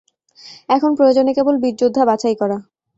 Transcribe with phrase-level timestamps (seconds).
[0.69, 2.57] এখন প্রয়োজন কেবল বীর-যোদ্ধা বাছাই করা।